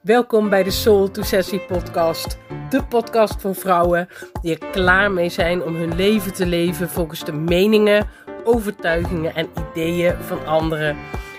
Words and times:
Welkom 0.00 0.48
bij 0.48 0.62
de 0.62 0.70
Soul 0.70 1.10
to 1.10 1.22
Sessie 1.22 1.60
podcast. 1.60 2.38
De 2.70 2.84
podcast 2.84 3.40
voor 3.40 3.54
vrouwen 3.54 4.08
die 4.42 4.58
er 4.58 4.70
klaar 4.70 5.10
mee 5.10 5.28
zijn 5.28 5.62
om 5.62 5.74
hun 5.74 5.96
leven 5.96 6.32
te 6.32 6.46
leven 6.46 6.88
volgens 6.88 7.24
de 7.24 7.32
meningen, 7.32 8.06
overtuigingen 8.44 9.34
en 9.34 9.48
ideeën 9.70 10.14
van 10.20 10.46
anderen. 10.46 10.96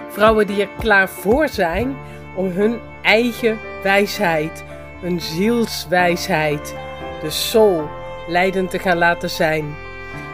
Vrouwen 0.10 0.48
die 0.48 0.62
er 0.62 0.70
klaar 0.80 1.10
voor 1.10 1.48
zijn 1.48 1.96
om 2.36 2.48
hun 2.48 2.80
eigen 3.02 3.60
wijsheid, 3.84 4.64
hun 5.02 5.22
zielswijsheid, 5.22 6.76
de 7.22 7.30
soul, 7.30 7.90
leidend 8.28 8.70
te 8.70 8.80
gaan 8.80 8.98
laten 8.98 9.30
zijn. 9.30 9.76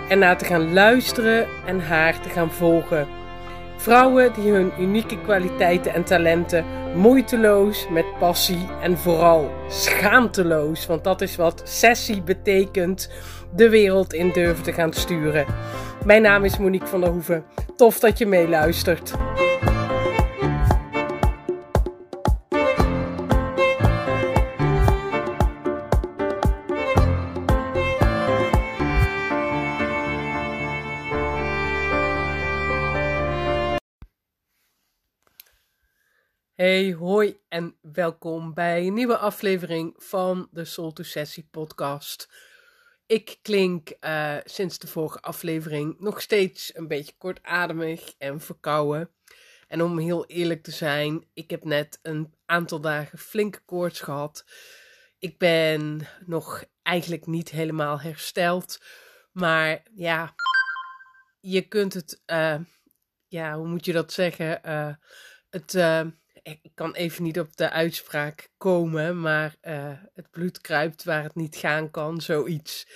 En 0.09 0.20
naar 0.20 0.38
te 0.38 0.46
gaan 0.46 0.73
luisteren 0.73 1.48
en 1.66 1.80
haar 1.80 2.20
te 2.20 2.30
gaan 2.30 2.52
volgen. 2.52 3.07
Vrouwen 3.78 4.34
die 4.34 4.52
hun 4.52 4.71
unieke 4.80 5.21
kwaliteiten 5.21 5.94
en 5.94 6.04
talenten 6.04 6.66
moeiteloos, 6.97 7.87
met 7.89 8.05
passie 8.19 8.67
en 8.81 8.97
vooral 8.97 9.51
schaamteloos, 9.67 10.85
want 10.85 11.03
dat 11.03 11.21
is 11.21 11.35
wat 11.35 11.61
sessie 11.63 12.21
betekent, 12.21 13.09
de 13.55 13.70
wereld 13.70 14.13
in 14.13 14.31
durven 14.31 14.63
te 14.63 14.73
gaan 14.73 14.93
sturen. 14.93 15.45
Mijn 16.05 16.21
naam 16.21 16.43
is 16.43 16.57
Monique 16.57 16.87
van 16.87 17.01
der 17.01 17.09
Hoeven. 17.09 17.43
Tof 17.75 17.99
dat 17.99 18.17
je 18.17 18.25
meeluistert. 18.25 19.13
Hey, 36.67 36.94
hoi 36.94 37.39
en 37.48 37.77
welkom 37.81 38.53
bij 38.53 38.87
een 38.87 38.93
nieuwe 38.93 39.18
aflevering 39.18 39.93
van 39.98 40.48
de 40.51 40.65
Soul 40.65 40.93
to 40.93 41.04
Sessie 41.04 41.48
podcast. 41.51 42.29
Ik 43.05 43.37
klink 43.41 43.91
uh, 44.01 44.37
sinds 44.43 44.79
de 44.79 44.88
vorige 44.88 45.21
aflevering 45.21 45.99
nog 45.99 46.21
steeds 46.21 46.76
een 46.76 46.88
beetje 46.88 47.13
kortademig 47.18 48.13
en 48.18 48.41
verkouden. 48.41 49.12
En 49.68 49.82
om 49.82 49.98
heel 49.98 50.26
eerlijk 50.26 50.63
te 50.63 50.71
zijn, 50.71 51.27
ik 51.34 51.49
heb 51.49 51.63
net 51.63 51.99
een 52.01 52.34
aantal 52.45 52.82
dagen 52.82 53.18
flinke 53.18 53.60
koorts 53.65 53.99
gehad. 53.99 54.45
Ik 55.20 55.38
ben 55.38 56.07
nog 56.26 56.63
eigenlijk 56.82 57.26
niet 57.26 57.49
helemaal 57.49 58.01
hersteld. 58.01 58.84
Maar 59.32 59.84
ja, 59.93 60.35
je 61.40 61.62
kunt 61.62 61.93
het, 61.93 62.21
uh, 62.26 62.60
ja, 63.27 63.57
hoe 63.57 63.68
moet 63.68 63.85
je 63.85 63.93
dat 63.93 64.13
zeggen? 64.13 64.62
Uh, 64.66 64.94
het 65.50 65.73
ik 66.47 66.72
kan 66.73 66.94
even 66.94 67.23
niet 67.23 67.40
op 67.40 67.56
de 67.57 67.69
uitspraak 67.69 68.50
komen, 68.57 69.19
maar 69.19 69.56
uh, 69.62 69.91
het 70.13 70.31
bloed 70.31 70.62
kruipt 70.62 71.03
waar 71.03 71.23
het 71.23 71.35
niet 71.35 71.56
gaan 71.56 71.91
kan, 71.91 72.22
zoiets. 72.22 72.88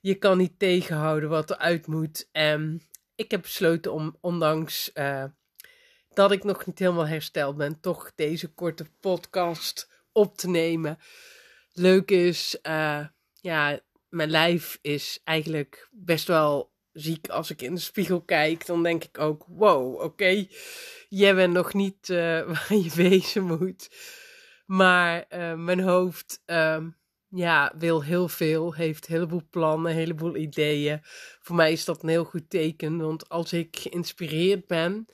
Je 0.00 0.14
kan 0.14 0.38
niet 0.38 0.58
tegenhouden 0.58 1.28
wat 1.28 1.50
eruit 1.50 1.86
moet. 1.86 2.28
En 2.32 2.82
ik 3.14 3.30
heb 3.30 3.42
besloten 3.42 3.92
om, 3.92 4.16
ondanks 4.20 4.90
uh, 4.94 5.24
dat 6.08 6.32
ik 6.32 6.44
nog 6.44 6.66
niet 6.66 6.78
helemaal 6.78 7.06
hersteld 7.06 7.56
ben, 7.56 7.80
toch 7.80 8.12
deze 8.14 8.48
korte 8.48 8.86
podcast 9.00 9.90
op 10.12 10.36
te 10.36 10.48
nemen. 10.48 10.98
Leuk 11.72 12.10
is, 12.10 12.58
uh, 12.62 13.06
ja, 13.40 13.80
mijn 14.08 14.30
lijf 14.30 14.78
is 14.82 15.20
eigenlijk 15.24 15.88
best 15.90 16.26
wel 16.26 16.74
ziek 16.96 17.28
als 17.28 17.50
ik 17.50 17.62
in 17.62 17.74
de 17.74 17.80
spiegel 17.80 18.20
kijk. 18.20 18.66
Dan 18.66 18.82
denk 18.82 19.04
ik 19.04 19.18
ook, 19.18 19.44
wow, 19.48 20.00
oké 20.00 20.46
jij 21.08 21.34
bent 21.34 21.52
nog 21.52 21.74
niet 21.74 22.08
uh, 22.08 22.18
waar 22.52 22.74
je 22.74 22.90
wezen 22.94 23.42
moet. 23.42 23.90
Maar 24.66 25.24
uh, 25.30 25.54
mijn 25.54 25.80
hoofd 25.80 26.42
uh, 26.46 26.84
ja, 27.28 27.72
wil 27.78 28.02
heel 28.02 28.28
veel, 28.28 28.74
heeft 28.74 29.08
een 29.08 29.14
heleboel 29.14 29.42
plannen, 29.50 29.90
een 29.90 29.96
heleboel 29.96 30.36
ideeën. 30.36 31.00
Voor 31.40 31.56
mij 31.56 31.72
is 31.72 31.84
dat 31.84 32.02
een 32.02 32.08
heel 32.08 32.24
goed 32.24 32.50
teken, 32.50 32.98
want 32.98 33.28
als 33.28 33.52
ik 33.52 33.76
geïnspireerd 33.78 34.66
ben 34.66 35.06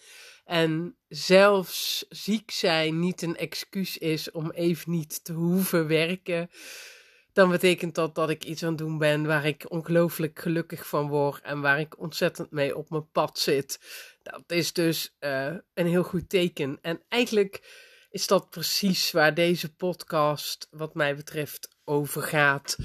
en 0.44 0.96
zelfs 1.08 2.04
ziek 2.08 2.50
zijn 2.50 2.98
niet 2.98 3.22
een 3.22 3.36
excuus 3.36 3.98
is 3.98 4.30
om 4.30 4.50
even 4.50 4.90
niet 4.90 5.24
te 5.24 5.32
hoeven 5.32 5.86
werken, 5.86 6.50
dan 7.32 7.50
betekent 7.50 7.94
dat 7.94 8.14
dat 8.14 8.30
ik 8.30 8.44
iets 8.44 8.62
aan 8.62 8.68
het 8.68 8.78
doen 8.78 8.98
ben 8.98 9.26
waar 9.26 9.46
ik 9.46 9.70
ongelooflijk 9.70 10.38
gelukkig 10.38 10.86
van 10.86 11.08
word 11.08 11.42
en 11.42 11.60
waar 11.60 11.80
ik 11.80 11.98
ontzettend 11.98 12.50
mee 12.50 12.76
op 12.76 12.90
mijn 12.90 13.10
pad 13.10 13.38
zit. 13.38 13.80
Dat 14.22 14.42
is 14.46 14.72
dus 14.72 15.16
uh, 15.20 15.54
een 15.74 15.86
heel 15.86 16.02
goed 16.02 16.28
teken. 16.28 16.78
En 16.82 17.02
eigenlijk 17.08 17.80
is 18.10 18.26
dat 18.26 18.50
precies 18.50 19.10
waar 19.10 19.34
deze 19.34 19.74
podcast, 19.74 20.68
wat 20.70 20.94
mij 20.94 21.16
betreft, 21.16 21.68
over 21.84 22.22
gaat. 22.22 22.76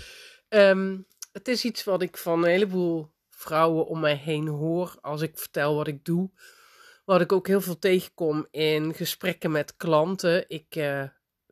Um, 0.49 1.07
het 1.31 1.47
is 1.47 1.65
iets 1.65 1.83
wat 1.83 2.01
ik 2.01 2.17
van 2.17 2.43
een 2.43 2.49
heleboel 2.49 3.11
vrouwen 3.29 3.85
om 3.85 3.99
mij 3.99 4.15
heen 4.15 4.47
hoor 4.47 4.97
als 5.01 5.21
ik 5.21 5.37
vertel 5.37 5.75
wat 5.75 5.87
ik 5.87 6.05
doe. 6.05 6.31
Wat 7.05 7.21
ik 7.21 7.31
ook 7.31 7.47
heel 7.47 7.61
veel 7.61 7.79
tegenkom 7.79 8.47
in 8.51 8.93
gesprekken 8.93 9.51
met 9.51 9.75
klanten. 9.75 10.49
Ik 10.49 10.75
uh, 10.75 11.03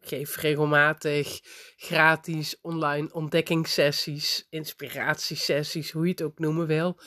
geef 0.07 0.35
regelmatig 0.35 1.39
gratis 1.77 2.57
online 2.61 3.13
ontdekkingssessies, 3.13 4.47
inspiratiesessies, 4.49 5.91
hoe 5.91 6.03
je 6.03 6.11
het 6.11 6.21
ook 6.21 6.39
noemen 6.39 6.67
wil. 6.67 6.99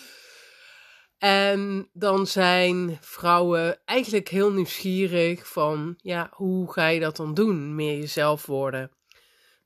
En 1.18 1.90
dan 1.92 2.26
zijn 2.26 2.98
vrouwen 3.00 3.80
eigenlijk 3.84 4.28
heel 4.28 4.52
nieuwsgierig 4.52 5.48
van, 5.48 5.94
ja, 5.96 6.28
hoe 6.32 6.72
ga 6.72 6.88
je 6.88 7.00
dat 7.00 7.16
dan 7.16 7.34
doen? 7.34 7.74
Meer 7.74 7.98
jezelf 7.98 8.46
worden. 8.46 8.90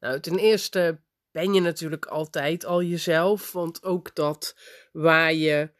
Nou, 0.00 0.20
ten 0.20 0.38
eerste 0.38 1.00
ben 1.30 1.54
je 1.54 1.60
natuurlijk 1.60 2.06
altijd 2.06 2.64
al 2.64 2.82
jezelf, 2.82 3.52
want 3.52 3.82
ook 3.82 4.14
dat 4.14 4.56
waar 4.92 5.34
je, 5.34 5.70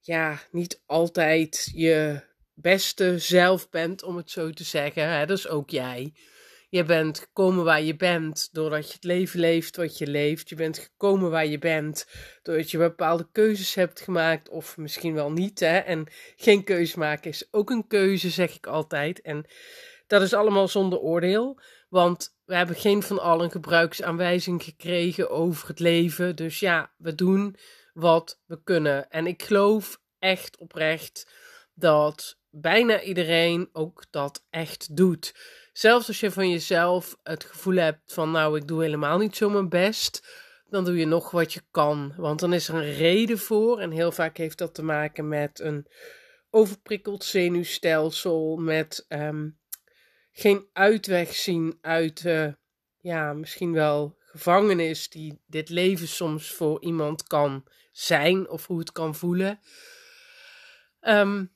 ja, 0.00 0.40
niet 0.50 0.82
altijd 0.86 1.70
je 1.74 2.22
beste 2.54 3.18
zelf 3.18 3.70
bent, 3.70 4.02
om 4.02 4.16
het 4.16 4.30
zo 4.30 4.50
te 4.50 4.64
zeggen, 4.64 5.08
hè, 5.08 5.26
dat 5.26 5.38
is 5.38 5.48
ook 5.48 5.70
jij. 5.70 6.14
Je 6.72 6.84
bent 6.84 7.18
gekomen 7.18 7.64
waar 7.64 7.82
je 7.82 7.96
bent 7.96 8.48
doordat 8.52 8.86
je 8.86 8.92
het 8.92 9.04
leven 9.04 9.40
leeft 9.40 9.76
wat 9.76 9.98
je 9.98 10.06
leeft. 10.06 10.48
Je 10.48 10.54
bent 10.54 10.78
gekomen 10.78 11.30
waar 11.30 11.46
je 11.46 11.58
bent 11.58 12.06
doordat 12.42 12.70
je 12.70 12.78
bepaalde 12.78 13.28
keuzes 13.32 13.74
hebt 13.74 14.00
gemaakt, 14.00 14.48
of 14.48 14.76
misschien 14.76 15.14
wel 15.14 15.32
niet. 15.32 15.60
Hè? 15.60 15.78
En 15.78 16.06
geen 16.36 16.64
keuze 16.64 16.98
maken 16.98 17.30
is 17.30 17.48
ook 17.50 17.70
een 17.70 17.86
keuze, 17.86 18.30
zeg 18.30 18.54
ik 18.54 18.66
altijd. 18.66 19.20
En 19.20 19.46
dat 20.06 20.22
is 20.22 20.32
allemaal 20.32 20.68
zonder 20.68 20.98
oordeel, 20.98 21.60
want 21.88 22.36
we 22.44 22.54
hebben 22.54 22.76
geen 22.76 23.02
van 23.02 23.18
allen 23.18 23.50
gebruiksaanwijzing 23.50 24.62
gekregen 24.62 25.30
over 25.30 25.68
het 25.68 25.80
leven. 25.80 26.36
Dus 26.36 26.60
ja, 26.60 26.92
we 26.96 27.14
doen 27.14 27.56
wat 27.92 28.40
we 28.46 28.62
kunnen. 28.62 29.10
En 29.10 29.26
ik 29.26 29.42
geloof 29.42 30.00
echt 30.18 30.56
oprecht 30.56 31.30
dat 31.74 32.38
bijna 32.50 33.02
iedereen 33.02 33.68
ook 33.72 34.04
dat 34.10 34.46
echt 34.50 34.96
doet. 34.96 35.34
Zelfs 35.72 36.08
als 36.08 36.20
je 36.20 36.30
van 36.30 36.50
jezelf 36.50 37.16
het 37.22 37.44
gevoel 37.44 37.76
hebt 37.76 38.12
van 38.12 38.30
nou, 38.30 38.56
ik 38.56 38.68
doe 38.68 38.82
helemaal 38.82 39.18
niet 39.18 39.36
zo 39.36 39.50
mijn 39.50 39.68
best, 39.68 40.26
dan 40.68 40.84
doe 40.84 40.96
je 40.96 41.06
nog 41.06 41.30
wat 41.30 41.52
je 41.52 41.62
kan. 41.70 42.14
Want 42.16 42.40
dan 42.40 42.52
is 42.52 42.68
er 42.68 42.74
een 42.74 42.94
reden 42.94 43.38
voor. 43.38 43.80
En 43.80 43.90
heel 43.90 44.12
vaak 44.12 44.36
heeft 44.36 44.58
dat 44.58 44.74
te 44.74 44.82
maken 44.82 45.28
met 45.28 45.60
een 45.60 45.86
overprikkeld 46.50 47.24
zenuwstelsel, 47.24 48.56
met 48.56 49.04
um, 49.08 49.58
geen 50.32 50.66
uitweg 50.72 51.34
zien 51.34 51.78
uit, 51.80 52.24
uh, 52.24 52.52
ja, 53.00 53.32
misschien 53.32 53.72
wel 53.72 54.16
gevangenis 54.18 55.08
die 55.08 55.42
dit 55.46 55.68
leven 55.68 56.08
soms 56.08 56.50
voor 56.50 56.82
iemand 56.82 57.22
kan 57.22 57.64
zijn 57.92 58.48
of 58.48 58.66
hoe 58.66 58.78
het 58.78 58.92
kan 58.92 59.14
voelen. 59.14 59.60
Um, 61.00 61.52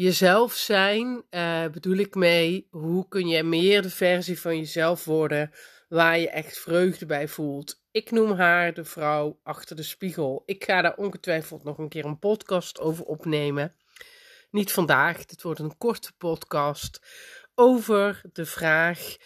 jezelf 0.00 0.52
zijn, 0.52 1.24
uh, 1.30 1.66
bedoel 1.66 1.96
ik 1.96 2.14
mee, 2.14 2.66
hoe 2.70 3.08
kun 3.08 3.28
je 3.28 3.42
meer 3.42 3.82
de 3.82 3.90
versie 3.90 4.40
van 4.40 4.56
jezelf 4.56 5.04
worden 5.04 5.50
waar 5.88 6.18
je 6.18 6.30
echt 6.30 6.58
vreugde 6.58 7.06
bij 7.06 7.28
voelt. 7.28 7.82
Ik 7.90 8.10
noem 8.10 8.32
haar 8.32 8.74
de 8.74 8.84
vrouw 8.84 9.40
achter 9.42 9.76
de 9.76 9.82
spiegel. 9.82 10.42
Ik 10.46 10.64
ga 10.64 10.82
daar 10.82 10.96
ongetwijfeld 10.96 11.64
nog 11.64 11.78
een 11.78 11.88
keer 11.88 12.04
een 12.04 12.18
podcast 12.18 12.80
over 12.80 13.04
opnemen. 13.04 13.76
Niet 14.50 14.72
vandaag, 14.72 15.24
dit 15.24 15.42
wordt 15.42 15.60
een 15.60 15.76
korte 15.76 16.12
podcast 16.18 17.00
over 17.54 18.20
de 18.32 18.46
vraag: 18.46 19.16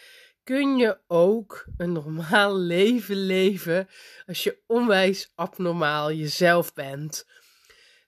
kun 0.43 0.77
je 0.77 0.99
ook 1.07 1.65
een 1.77 1.91
normaal 1.91 2.57
leven 2.75 3.25
leven 3.25 3.87
als 4.25 4.43
je 4.43 4.59
onwijs 4.67 5.31
abnormaal 5.35 6.11
jezelf 6.11 6.73
bent? 6.73 7.25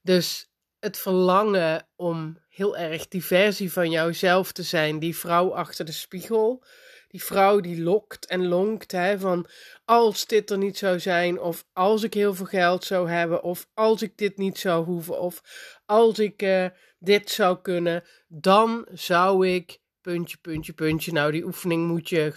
Dus 0.01 0.46
het 0.79 0.97
verlangen 0.97 1.87
om 1.95 2.37
heel 2.49 2.77
erg 2.77 3.07
die 3.07 3.25
versie 3.25 3.71
van 3.71 3.91
jouzelf 3.91 4.51
te 4.51 4.63
zijn, 4.63 4.99
die 4.99 5.17
vrouw 5.17 5.53
achter 5.53 5.85
de 5.85 5.91
spiegel. 5.91 6.63
Die 7.07 7.23
vrouw 7.23 7.59
die 7.59 7.81
lokt 7.81 8.25
en 8.25 8.47
lonkt, 8.47 8.91
hè, 8.91 9.19
van 9.19 9.47
als 9.85 10.25
dit 10.25 10.49
er 10.49 10.57
niet 10.57 10.77
zou 10.77 10.99
zijn, 10.99 11.39
of 11.39 11.65
als 11.73 12.03
ik 12.03 12.13
heel 12.13 12.33
veel 12.33 12.45
geld 12.45 12.83
zou 12.83 13.09
hebben, 13.09 13.43
of 13.43 13.67
als 13.73 14.01
ik 14.01 14.17
dit 14.17 14.37
niet 14.37 14.57
zou 14.57 14.85
hoeven, 14.85 15.19
of 15.19 15.41
als 15.85 16.19
ik 16.19 16.41
uh, 16.41 16.65
dit 16.99 17.29
zou 17.29 17.61
kunnen, 17.61 18.03
dan 18.27 18.87
zou 18.93 19.47
ik 19.47 19.79
puntje, 20.01 20.37
puntje, 20.37 20.73
puntje. 20.73 21.11
Nou, 21.11 21.31
die 21.31 21.45
oefening 21.45 21.87
moet 21.87 22.09
je 22.09 22.33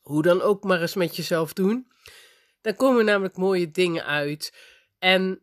hoe 0.00 0.22
dan 0.22 0.42
ook 0.42 0.64
maar 0.64 0.80
eens 0.80 0.94
met 0.94 1.16
jezelf 1.16 1.52
doen. 1.52 1.90
Dan 2.60 2.76
komen 2.76 3.04
namelijk 3.04 3.36
mooie 3.36 3.70
dingen 3.70 4.04
uit. 4.04 4.52
En 4.98 5.40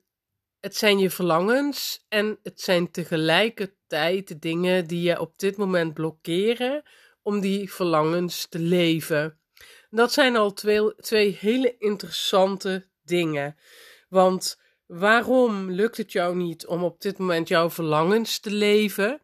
het 0.67 0.75
zijn 0.75 0.99
je 0.99 1.09
verlangens 1.09 2.05
en 2.09 2.39
het 2.43 2.61
zijn 2.61 2.91
tegelijkertijd 2.91 4.27
de 4.27 4.39
dingen 4.39 4.87
die 4.87 5.01
je 5.01 5.19
op 5.19 5.39
dit 5.39 5.57
moment 5.57 5.93
blokkeren 5.93 6.83
om 7.21 7.39
die 7.39 7.73
verlangens 7.73 8.45
te 8.49 8.59
leven. 8.59 9.39
Dat 9.89 10.13
zijn 10.13 10.35
al 10.35 10.53
twee, 10.53 10.95
twee 10.95 11.37
hele 11.39 11.75
interessante 11.77 12.87
dingen. 13.03 13.55
Want 14.09 14.59
waarom 14.85 15.71
lukt 15.71 15.97
het 15.97 16.11
jou 16.11 16.35
niet 16.35 16.65
om 16.65 16.83
op 16.83 17.01
dit 17.01 17.17
moment 17.17 17.47
jouw 17.47 17.69
verlangens 17.69 18.39
te 18.39 18.51
leven? 18.51 19.21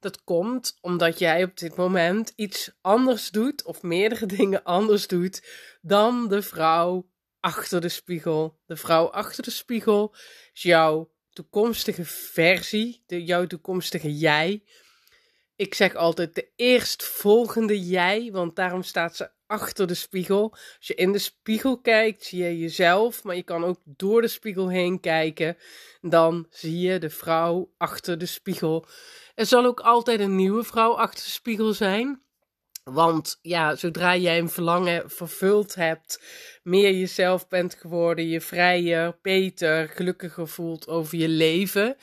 Dat 0.00 0.24
komt 0.24 0.78
omdat 0.80 1.18
jij 1.18 1.44
op 1.44 1.58
dit 1.58 1.76
moment 1.76 2.32
iets 2.36 2.70
anders 2.80 3.30
doet, 3.30 3.64
of 3.64 3.82
meerdere 3.82 4.26
dingen 4.36 4.62
anders 4.62 5.06
doet, 5.06 5.42
dan 5.80 6.28
de 6.28 6.42
vrouw 6.42 7.08
achter 7.40 7.80
de 7.80 7.88
spiegel. 7.88 8.58
De 8.66 8.76
vrouw 8.76 9.06
achter 9.06 9.42
de 9.42 9.50
spiegel 9.50 10.14
is 10.52 10.62
jouw 10.62 11.10
toekomstige 11.30 12.04
versie, 12.04 13.02
de, 13.06 13.24
jouw 13.24 13.46
toekomstige 13.46 14.16
jij. 14.16 14.62
Ik 15.56 15.74
zeg 15.74 15.94
altijd 15.94 16.34
de 16.34 16.48
eerstvolgende 16.56 17.86
jij, 17.86 18.30
want 18.32 18.56
daarom 18.56 18.82
staat 18.82 19.16
ze 19.16 19.30
achter 19.46 19.86
de 19.86 19.94
spiegel. 19.94 20.50
Als 20.50 20.86
je 20.86 20.94
in 20.94 21.12
de 21.12 21.18
spiegel 21.18 21.80
kijkt, 21.80 22.24
zie 22.24 22.42
je 22.42 22.58
jezelf, 22.58 23.24
maar 23.24 23.36
je 23.36 23.42
kan 23.42 23.64
ook 23.64 23.80
door 23.84 24.20
de 24.20 24.28
spiegel 24.28 24.68
heen 24.68 25.00
kijken. 25.00 25.56
Dan 26.00 26.46
zie 26.50 26.78
je 26.78 26.98
de 26.98 27.10
vrouw 27.10 27.72
achter 27.76 28.18
de 28.18 28.26
spiegel. 28.26 28.86
Er 29.34 29.46
zal 29.46 29.64
ook 29.64 29.80
altijd 29.80 30.20
een 30.20 30.36
nieuwe 30.36 30.64
vrouw 30.64 30.96
achter 30.96 31.24
de 31.24 31.30
spiegel 31.30 31.72
zijn. 31.72 32.25
Want 32.92 33.38
ja, 33.42 33.76
zodra 33.76 34.16
jij 34.16 34.38
een 34.38 34.48
verlangen 34.48 35.10
vervuld 35.10 35.74
hebt, 35.74 36.22
meer 36.62 36.92
jezelf 36.92 37.48
bent 37.48 37.74
geworden, 37.74 38.28
je 38.28 38.40
vrijer, 38.40 39.18
beter, 39.22 39.88
gelukkiger 39.88 40.48
voelt 40.48 40.88
over 40.88 41.18
je 41.18 41.28
leven. 41.28 41.96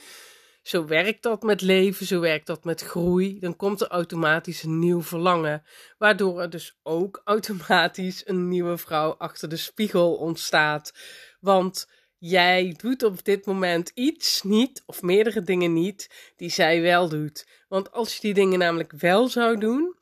Zo 0.61 0.85
werkt 0.85 1.23
dat 1.23 1.43
met 1.43 1.61
leven, 1.61 2.05
zo 2.05 2.19
werkt 2.19 2.47
dat 2.47 2.63
met 2.63 2.81
groei. 2.81 3.39
Dan 3.39 3.55
komt 3.55 3.81
er 3.81 3.87
automatisch 3.87 4.63
een 4.63 4.79
nieuw 4.79 5.01
verlangen. 5.01 5.63
Waardoor 5.97 6.41
er 6.41 6.49
dus 6.49 6.79
ook 6.81 7.21
automatisch 7.25 8.27
een 8.27 8.47
nieuwe 8.47 8.77
vrouw 8.77 9.15
achter 9.17 9.49
de 9.49 9.57
spiegel 9.57 10.15
ontstaat. 10.15 10.93
Want 11.39 11.87
jij 12.17 12.73
doet 12.77 13.03
op 13.03 13.25
dit 13.25 13.45
moment 13.45 13.91
iets 13.93 14.41
niet, 14.41 14.83
of 14.85 15.01
meerdere 15.01 15.41
dingen 15.41 15.73
niet, 15.73 16.33
die 16.35 16.49
zij 16.49 16.81
wel 16.81 17.09
doet. 17.09 17.47
Want 17.67 17.91
als 17.91 18.13
je 18.13 18.21
die 18.21 18.33
dingen 18.33 18.59
namelijk 18.59 18.91
wel 18.91 19.27
zou 19.27 19.57
doen, 19.57 19.95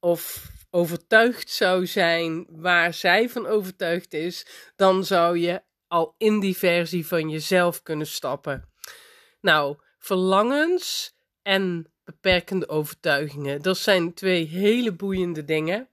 of 0.00 0.50
overtuigd 0.70 1.50
zou 1.50 1.86
zijn 1.86 2.46
waar 2.48 2.94
zij 2.94 3.28
van 3.28 3.46
overtuigd 3.46 4.14
is, 4.14 4.46
dan 4.76 5.04
zou 5.04 5.38
je 5.38 5.62
al 5.86 6.14
in 6.18 6.40
die 6.40 6.56
versie 6.56 7.06
van 7.06 7.30
jezelf 7.30 7.82
kunnen 7.82 8.06
stappen. 8.06 8.68
Nou, 9.40 9.76
verlangens 9.98 11.16
en 11.42 11.92
beperkende 12.04 12.68
overtuigingen, 12.68 13.62
dat 13.62 13.78
zijn 13.78 14.14
twee 14.14 14.46
hele 14.46 14.92
boeiende 14.92 15.44
dingen. 15.44 15.88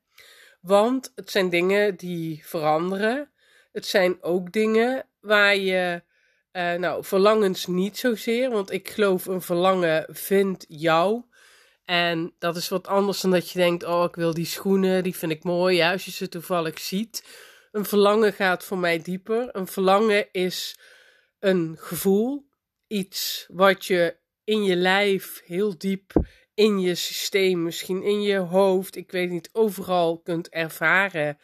Want 0.61 1.11
het 1.15 1.31
zijn 1.31 1.49
dingen 1.49 1.95
die 1.95 2.41
veranderen. 2.45 3.31
Het 3.71 3.85
zijn 3.85 4.23
ook 4.23 4.51
dingen 4.51 5.07
waar 5.19 5.55
je, 5.55 6.03
uh, 6.51 6.73
nou, 6.73 7.03
verlangens 7.03 7.65
niet 7.65 7.97
zozeer, 7.97 8.49
want 8.49 8.71
ik 8.71 8.89
geloof 8.89 9.25
een 9.25 9.41
verlangen 9.41 10.05
vindt 10.09 10.65
jou. 10.67 11.23
En 11.85 12.33
dat 12.39 12.55
is 12.55 12.69
wat 12.69 12.87
anders 12.87 13.21
dan 13.21 13.31
dat 13.31 13.51
je 13.51 13.59
denkt: 13.59 13.83
oh, 13.83 14.03
ik 14.03 14.15
wil 14.15 14.33
die 14.33 14.45
schoenen, 14.45 15.03
die 15.03 15.15
vind 15.15 15.31
ik 15.31 15.43
mooi. 15.43 15.75
Ja, 15.75 15.91
als 15.91 16.05
je 16.05 16.11
ze 16.11 16.29
toevallig 16.29 16.79
ziet. 16.79 17.23
Een 17.71 17.85
verlangen 17.85 18.33
gaat 18.33 18.63
voor 18.63 18.77
mij 18.77 19.01
dieper. 19.01 19.49
Een 19.51 19.67
verlangen 19.67 20.31
is 20.31 20.77
een 21.39 21.75
gevoel, 21.79 22.45
iets 22.87 23.45
wat 23.51 23.85
je 23.85 24.15
in 24.43 24.63
je 24.63 24.75
lijf 24.75 25.41
heel 25.45 25.77
diep 25.77 26.13
in 26.53 26.79
je 26.79 26.95
systeem, 26.95 27.63
misschien 27.63 28.03
in 28.03 28.21
je 28.21 28.37
hoofd, 28.37 28.95
ik 28.95 29.11
weet 29.11 29.29
niet, 29.29 29.49
overal 29.51 30.19
kunt 30.19 30.49
ervaren. 30.49 31.39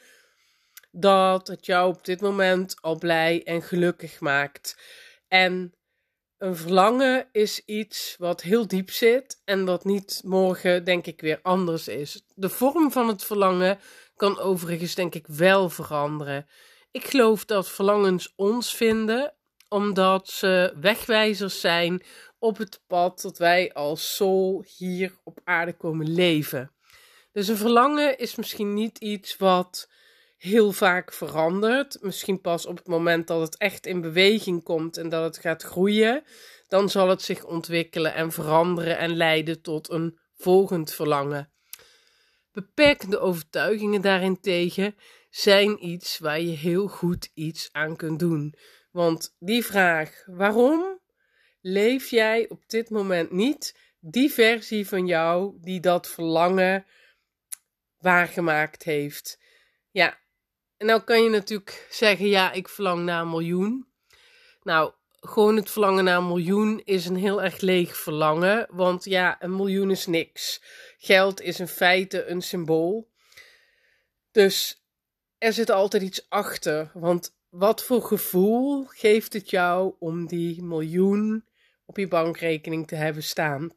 Dat 0.91 1.47
het 1.47 1.65
jou 1.65 1.89
op 1.89 2.05
dit 2.05 2.21
moment 2.21 2.75
al 2.81 2.97
blij 2.97 3.43
en 3.43 3.61
gelukkig 3.61 4.19
maakt. 4.19 4.77
En 5.27 5.73
een 6.41 6.55
verlangen 6.55 7.27
is 7.31 7.65
iets 7.65 8.15
wat 8.17 8.41
heel 8.41 8.67
diep 8.67 8.91
zit 8.91 9.41
en 9.45 9.65
dat 9.65 9.85
niet 9.85 10.21
morgen, 10.25 10.83
denk 10.83 11.05
ik, 11.05 11.21
weer 11.21 11.39
anders 11.41 11.87
is. 11.87 12.23
De 12.35 12.49
vorm 12.49 12.91
van 12.91 13.07
het 13.07 13.23
verlangen 13.23 13.79
kan 14.15 14.39
overigens, 14.39 14.95
denk 14.95 15.15
ik, 15.15 15.27
wel 15.27 15.69
veranderen. 15.69 16.47
Ik 16.91 17.03
geloof 17.03 17.45
dat 17.45 17.69
verlangens 17.69 18.33
ons 18.35 18.75
vinden 18.75 19.33
omdat 19.69 20.29
ze 20.29 20.73
wegwijzers 20.79 21.59
zijn 21.59 22.03
op 22.39 22.57
het 22.57 22.81
pad 22.87 23.21
dat 23.21 23.37
wij 23.37 23.73
als 23.73 24.15
soul 24.15 24.65
hier 24.77 25.13
op 25.23 25.39
aarde 25.43 25.73
komen 25.73 26.13
leven. 26.13 26.71
Dus 27.31 27.47
een 27.47 27.57
verlangen 27.57 28.17
is 28.17 28.35
misschien 28.35 28.73
niet 28.73 28.97
iets 28.97 29.37
wat 29.37 29.89
heel 30.41 30.71
vaak 30.71 31.13
verandert. 31.13 31.97
Misschien 32.01 32.41
pas 32.41 32.65
op 32.65 32.77
het 32.77 32.87
moment 32.87 33.27
dat 33.27 33.41
het 33.41 33.57
echt 33.57 33.85
in 33.85 34.01
beweging 34.01 34.63
komt 34.63 34.97
en 34.97 35.09
dat 35.09 35.23
het 35.23 35.37
gaat 35.37 35.63
groeien. 35.63 36.23
Dan 36.67 36.89
zal 36.89 37.09
het 37.09 37.21
zich 37.21 37.45
ontwikkelen 37.45 38.13
en 38.13 38.31
veranderen 38.31 38.97
en 38.97 39.15
leiden 39.15 39.61
tot 39.61 39.89
een 39.89 40.19
volgend 40.33 40.93
verlangen. 40.93 41.51
Beperkende 42.51 43.19
overtuigingen 43.19 44.01
daarentegen 44.01 44.95
zijn 45.29 45.85
iets 45.87 46.19
waar 46.19 46.41
je 46.41 46.55
heel 46.55 46.87
goed 46.87 47.31
iets 47.33 47.69
aan 47.71 47.95
kunt 47.95 48.19
doen. 48.19 48.55
Want 48.91 49.35
die 49.39 49.65
vraag, 49.65 50.23
waarom 50.25 50.99
leef 51.61 52.09
jij 52.09 52.49
op 52.49 52.63
dit 52.67 52.89
moment 52.89 53.31
niet 53.31 53.77
die 53.99 54.31
versie 54.31 54.87
van 54.87 55.05
jou 55.07 55.57
die 55.59 55.79
dat 55.79 56.07
verlangen 56.07 56.85
waargemaakt 57.97 58.83
heeft? 58.83 59.39
Ja, 59.91 60.19
en 60.81 60.87
nou 60.87 61.01
kan 61.01 61.23
je 61.23 61.29
natuurlijk 61.29 61.87
zeggen, 61.89 62.27
ja, 62.27 62.51
ik 62.51 62.69
verlang 62.69 63.03
naar 63.03 63.21
een 63.21 63.29
miljoen. 63.29 63.87
Nou, 64.63 64.91
gewoon 65.19 65.55
het 65.55 65.69
verlangen 65.69 66.03
naar 66.03 66.17
een 66.17 66.27
miljoen 66.27 66.81
is 66.85 67.05
een 67.05 67.15
heel 67.15 67.43
erg 67.43 67.59
leeg 67.59 67.97
verlangen, 67.97 68.67
want 68.69 69.05
ja, 69.05 69.37
een 69.39 69.55
miljoen 69.55 69.91
is 69.91 70.05
niks. 70.05 70.61
Geld 70.97 71.41
is 71.41 71.59
in 71.59 71.67
feite 71.67 72.25
een 72.25 72.41
symbool. 72.41 73.09
Dus 74.31 74.83
er 75.37 75.53
zit 75.53 75.71
altijd 75.71 76.03
iets 76.03 76.29
achter, 76.29 76.91
want 76.93 77.35
wat 77.49 77.83
voor 77.83 78.01
gevoel 78.01 78.85
geeft 78.85 79.33
het 79.33 79.49
jou 79.49 79.93
om 79.99 80.27
die 80.27 80.63
miljoen 80.63 81.45
op 81.85 81.97
je 81.97 82.07
bankrekening 82.07 82.87
te 82.87 82.95
hebben 82.95 83.23
staan? 83.23 83.71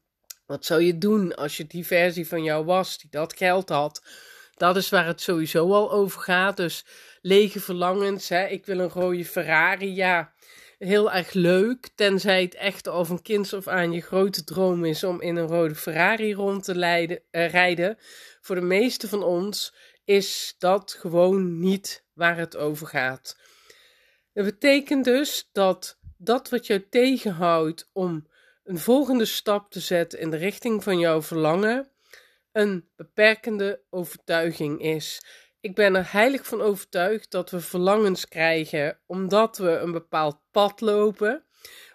Wat 0.46 0.64
zou 0.64 0.82
je 0.82 0.98
doen 0.98 1.34
als 1.34 1.56
je 1.56 1.66
die 1.66 1.86
versie 1.86 2.28
van 2.28 2.42
jou 2.42 2.64
was 2.64 2.98
die 2.98 3.10
dat 3.10 3.36
geld 3.36 3.68
had? 3.68 4.02
Dat 4.56 4.76
is 4.76 4.88
waar 4.88 5.06
het 5.06 5.20
sowieso 5.20 5.72
al 5.72 5.92
over 5.92 6.20
gaat. 6.20 6.56
Dus 6.56 6.84
lege 7.20 7.60
verlangens. 7.60 8.28
Hè? 8.28 8.46
Ik 8.46 8.66
wil 8.66 8.78
een 8.78 8.88
rode 8.88 9.24
Ferrari. 9.24 9.94
Ja, 9.94 10.32
heel 10.78 11.12
erg 11.12 11.32
leuk. 11.32 11.88
Tenzij 11.94 12.42
het 12.42 12.54
echt 12.54 12.88
al 12.88 13.04
van 13.04 13.22
kinds 13.22 13.52
of 13.52 13.68
aan 13.68 13.92
je 13.92 14.00
grote 14.00 14.44
droom 14.44 14.84
is 14.84 15.04
om 15.04 15.20
in 15.20 15.36
een 15.36 15.46
rode 15.46 15.74
Ferrari 15.74 16.34
rond 16.34 16.64
te 16.64 16.74
uh, 17.30 17.50
rijden. 17.50 17.98
Voor 18.40 18.54
de 18.54 18.60
meeste 18.60 19.08
van 19.08 19.22
ons 19.22 19.74
is 20.04 20.54
dat 20.58 20.96
gewoon 21.00 21.60
niet 21.60 22.04
waar 22.12 22.36
het 22.36 22.56
over 22.56 22.86
gaat. 22.86 23.36
Dat 24.32 24.44
betekent 24.44 25.04
dus 25.04 25.48
dat 25.52 25.98
dat 26.16 26.48
wat 26.48 26.66
jou 26.66 26.86
tegenhoudt 26.90 27.90
om 27.92 28.26
een 28.64 28.78
volgende 28.78 29.24
stap 29.24 29.70
te 29.70 29.80
zetten 29.80 30.18
in 30.18 30.30
de 30.30 30.36
richting 30.36 30.82
van 30.82 30.98
jouw 30.98 31.22
verlangen, 31.22 31.90
een 32.54 32.88
beperkende 32.96 33.80
overtuiging 33.90 34.80
is. 34.80 35.20
Ik 35.60 35.74
ben 35.74 35.94
er 35.94 36.12
heilig 36.12 36.46
van 36.46 36.60
overtuigd 36.60 37.30
dat 37.30 37.50
we 37.50 37.60
verlangens 37.60 38.28
krijgen 38.28 38.98
omdat 39.06 39.58
we 39.58 39.70
een 39.70 39.92
bepaald 39.92 40.40
pad 40.50 40.80
lopen, 40.80 41.44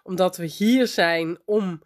omdat 0.03 0.37
we 0.37 0.45
hier 0.45 0.87
zijn 0.87 1.39
om 1.45 1.83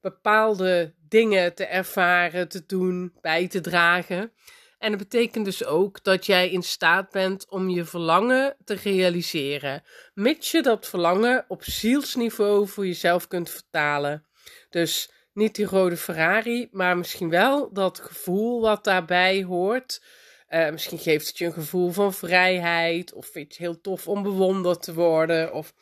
bepaalde 0.00 0.94
dingen 1.08 1.54
te 1.54 1.64
ervaren, 1.64 2.48
te 2.48 2.66
doen, 2.66 3.12
bij 3.20 3.48
te 3.48 3.60
dragen. 3.60 4.32
En 4.78 4.90
dat 4.90 4.98
betekent 4.98 5.44
dus 5.44 5.64
ook 5.64 6.04
dat 6.04 6.26
jij 6.26 6.50
in 6.50 6.62
staat 6.62 7.10
bent 7.10 7.48
om 7.48 7.68
je 7.68 7.84
verlangen 7.84 8.56
te 8.64 8.74
realiseren, 8.74 9.82
mits 10.14 10.50
je 10.50 10.62
dat 10.62 10.88
verlangen 10.88 11.44
op 11.48 11.64
zielsniveau 11.64 12.68
voor 12.68 12.86
jezelf 12.86 13.28
kunt 13.28 13.50
vertalen. 13.50 14.26
Dus 14.70 15.10
niet 15.34 15.54
die 15.54 15.66
rode 15.66 15.96
Ferrari, 15.96 16.68
maar 16.70 16.96
misschien 16.96 17.30
wel 17.30 17.72
dat 17.72 18.00
gevoel 18.00 18.60
wat 18.60 18.84
daarbij 18.84 19.42
hoort. 19.42 20.02
Uh, 20.48 20.70
misschien 20.70 20.98
geeft 20.98 21.26
het 21.26 21.38
je 21.38 21.44
een 21.44 21.52
gevoel 21.52 21.90
van 21.90 22.14
vrijheid, 22.14 23.12
of 23.12 23.26
vind 23.26 23.34
je 23.34 23.52
het 23.52 23.56
heel 23.56 23.80
tof 23.80 24.08
om 24.08 24.22
bewonderd 24.22 24.82
te 24.82 24.94
worden, 24.94 25.52
of 25.52 25.74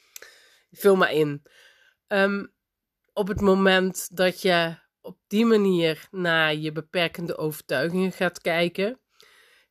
vul 0.71 0.97
maar 0.97 1.13
in. 1.13 1.43
Um, 2.09 2.53
op 3.13 3.29
het 3.29 3.41
moment 3.41 4.17
dat 4.17 4.43
je 4.43 4.75
op 5.01 5.19
die 5.27 5.45
manier 5.45 6.09
naar 6.11 6.55
je 6.55 6.73
beperkende 6.73 7.37
overtuigingen 7.37 8.13
gaat 8.13 8.41
kijken, 8.41 9.01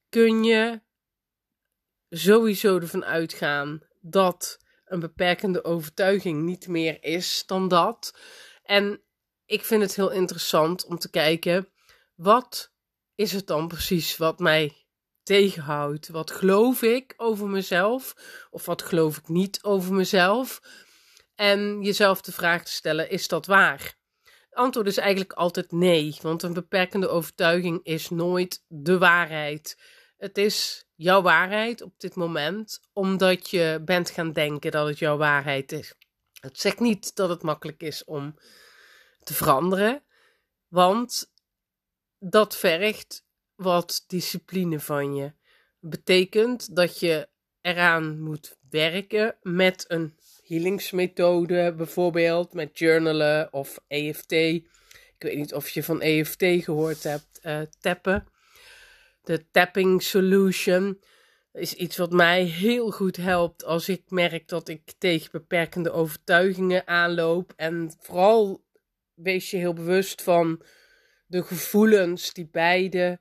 kun 0.09 0.43
je 0.43 0.81
sowieso 2.09 2.79
ervan 2.79 3.05
uitgaan 3.05 3.81
dat 3.99 4.59
een 4.85 4.99
beperkende 4.99 5.63
overtuiging 5.63 6.43
niet 6.43 6.67
meer 6.67 7.03
is 7.03 7.43
dan 7.45 7.67
dat. 7.67 8.17
En 8.63 9.01
ik 9.51 9.65
vind 9.65 9.81
het 9.81 9.95
heel 9.95 10.11
interessant 10.11 10.85
om 10.85 10.97
te 10.97 11.09
kijken, 11.09 11.67
wat 12.15 12.71
is 13.15 13.31
het 13.31 13.47
dan 13.47 13.67
precies 13.67 14.17
wat 14.17 14.39
mij 14.39 14.85
tegenhoudt? 15.23 16.09
Wat 16.09 16.31
geloof 16.31 16.81
ik 16.81 17.13
over 17.17 17.47
mezelf? 17.47 18.13
Of 18.49 18.65
wat 18.65 18.81
geloof 18.81 19.17
ik 19.17 19.27
niet 19.27 19.63
over 19.63 19.93
mezelf? 19.93 20.61
En 21.35 21.81
jezelf 21.81 22.21
de 22.21 22.31
vraag 22.31 22.63
te 22.63 22.71
stellen: 22.71 23.09
is 23.09 23.27
dat 23.27 23.45
waar? 23.45 23.97
Het 24.23 24.59
antwoord 24.59 24.87
is 24.87 24.97
eigenlijk 24.97 25.33
altijd 25.33 25.71
nee, 25.71 26.17
want 26.21 26.43
een 26.43 26.53
beperkende 26.53 27.07
overtuiging 27.07 27.79
is 27.83 28.09
nooit 28.09 28.63
de 28.67 28.97
waarheid. 28.97 29.77
Het 30.17 30.37
is 30.37 30.85
jouw 30.95 31.21
waarheid 31.21 31.81
op 31.81 31.93
dit 31.97 32.15
moment, 32.15 32.79
omdat 32.93 33.49
je 33.49 33.81
bent 33.85 34.09
gaan 34.09 34.33
denken 34.33 34.71
dat 34.71 34.87
het 34.87 34.99
jouw 34.99 35.17
waarheid 35.17 35.71
is. 35.71 35.93
Het 36.39 36.59
zegt 36.59 36.79
niet 36.79 37.15
dat 37.15 37.29
het 37.29 37.41
makkelijk 37.41 37.83
is 37.83 38.03
om 38.03 38.35
te 39.23 39.33
veranderen, 39.33 40.03
want 40.67 41.33
dat 42.19 42.57
vergt 42.57 43.25
wat 43.55 44.03
discipline 44.07 44.79
van 44.79 45.15
je. 45.15 45.33
Betekent 45.79 46.75
dat 46.75 46.99
je 46.99 47.29
eraan 47.61 48.19
moet 48.19 48.57
werken 48.69 49.37
met 49.41 49.85
een 49.87 50.15
healingsmethode, 50.43 51.73
bijvoorbeeld 51.73 52.53
met 52.53 52.79
journalen 52.79 53.53
of 53.53 53.79
EFT. 53.87 54.31
Ik 54.31 55.15
weet 55.17 55.37
niet 55.37 55.53
of 55.53 55.69
je 55.69 55.83
van 55.83 56.01
EFT 56.01 56.43
gehoord 56.43 57.03
hebt, 57.03 57.39
uh, 57.43 57.61
tappen. 57.79 58.27
De 59.23 59.49
tapping 59.51 60.03
solution 60.03 61.01
is 61.53 61.73
iets 61.73 61.97
wat 61.97 62.11
mij 62.11 62.43
heel 62.43 62.91
goed 62.91 63.17
helpt 63.17 63.65
als 63.65 63.89
ik 63.89 64.01
merk 64.07 64.47
dat 64.47 64.67
ik 64.67 64.93
tegen 64.97 65.31
beperkende 65.31 65.91
overtuigingen 65.91 66.87
aanloop. 66.87 67.53
En 67.55 67.93
vooral 67.99 68.63
wees 69.23 69.51
je 69.51 69.57
heel 69.57 69.73
bewust 69.73 70.21
van 70.21 70.63
de 71.27 71.43
gevoelens 71.43 72.33
die 72.33 72.49
beide 72.51 73.19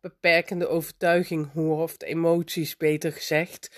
beperkende 0.00 0.68
overtuiging 0.68 1.52
horen, 1.52 1.82
of 1.82 1.96
de 1.96 2.06
emoties 2.06 2.76
beter 2.76 3.12
gezegd. 3.12 3.70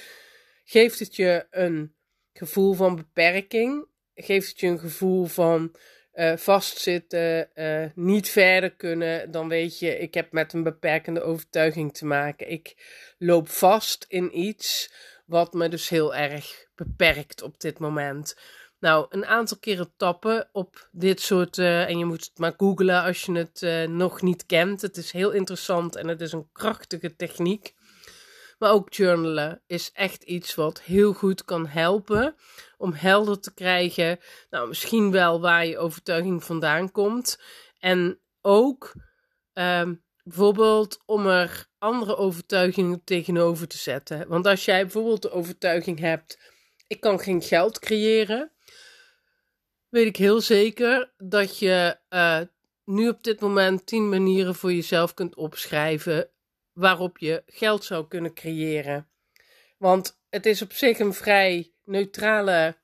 Geeft 0.64 0.98
het 0.98 1.16
je 1.16 1.46
een 1.50 1.94
gevoel 2.32 2.72
van 2.72 2.96
beperking? 2.96 3.86
Geeft 4.14 4.48
het 4.48 4.60
je 4.60 4.66
een 4.66 4.78
gevoel 4.78 5.24
van 5.24 5.74
uh, 6.14 6.36
vastzitten, 6.36 7.48
uh, 7.54 7.84
niet 7.94 8.28
verder 8.28 8.70
kunnen, 8.70 9.30
dan 9.30 9.48
weet 9.48 9.78
je, 9.78 9.98
ik 9.98 10.14
heb 10.14 10.32
met 10.32 10.52
een 10.52 10.62
beperkende 10.62 11.22
overtuiging 11.22 11.94
te 11.94 12.04
maken. 12.06 12.50
Ik 12.50 12.74
loop 13.18 13.48
vast 13.48 14.04
in 14.08 14.38
iets 14.38 14.92
wat 15.26 15.52
me 15.52 15.68
dus 15.68 15.88
heel 15.88 16.14
erg 16.14 16.66
beperkt 16.74 17.42
op 17.42 17.60
dit 17.60 17.78
moment. 17.78 18.36
Nou, 18.82 19.06
een 19.08 19.26
aantal 19.26 19.58
keren 19.58 19.92
tappen 19.96 20.48
op 20.52 20.88
dit 20.92 21.20
soort. 21.20 21.58
Uh, 21.58 21.88
en 21.88 21.98
je 21.98 22.04
moet 22.04 22.24
het 22.24 22.38
maar 22.38 22.54
googlen 22.56 23.02
als 23.02 23.22
je 23.22 23.32
het 23.32 23.88
nog 23.88 24.22
niet 24.22 24.46
kent. 24.46 24.82
Het 24.82 24.96
is 24.96 25.12
heel 25.12 25.30
interessant 25.30 25.96
en 25.96 26.08
het 26.08 26.20
is 26.20 26.32
een 26.32 26.48
krachtige 26.52 27.16
techniek. 27.16 27.74
Maar 28.58 28.72
ook 28.72 28.92
journalen 28.92 29.62
is 29.66 29.90
echt 29.92 30.22
iets 30.22 30.54
wat 30.54 30.80
heel 30.80 31.12
goed 31.12 31.44
kan 31.44 31.66
helpen 31.66 32.34
om 32.76 32.92
helder 32.92 33.40
te 33.40 33.54
krijgen, 33.54 34.18
nou 34.50 34.68
misschien 34.68 35.10
wel 35.10 35.40
waar 35.40 35.66
je 35.66 35.78
overtuiging 35.78 36.44
vandaan 36.44 36.90
komt. 36.90 37.40
En 37.78 38.20
ook 38.40 38.92
um, 39.52 40.04
bijvoorbeeld 40.24 41.02
om 41.06 41.26
er 41.26 41.66
andere 41.78 42.16
overtuigingen 42.16 43.04
tegenover 43.04 43.68
te 43.68 43.78
zetten. 43.78 44.28
Want 44.28 44.46
als 44.46 44.64
jij 44.64 44.82
bijvoorbeeld 44.82 45.22
de 45.22 45.30
overtuiging 45.30 45.98
hebt, 45.98 46.38
ik 46.86 47.00
kan 47.00 47.20
geen 47.20 47.42
geld 47.42 47.78
creëren, 47.78 48.51
weet 49.92 50.06
ik 50.06 50.16
heel 50.16 50.40
zeker 50.40 51.12
dat 51.16 51.58
je 51.58 51.96
uh, 52.10 52.40
nu 52.84 53.08
op 53.08 53.22
dit 53.22 53.40
moment 53.40 53.86
tien 53.86 54.08
manieren 54.08 54.54
voor 54.54 54.72
jezelf 54.72 55.14
kunt 55.14 55.34
opschrijven 55.34 56.28
waarop 56.72 57.18
je 57.18 57.42
geld 57.46 57.84
zou 57.84 58.08
kunnen 58.08 58.34
creëren. 58.34 59.08
Want 59.78 60.20
het 60.30 60.46
is 60.46 60.62
op 60.62 60.72
zich 60.72 60.98
een 60.98 61.14
vrij 61.14 61.72
neutrale, 61.84 62.76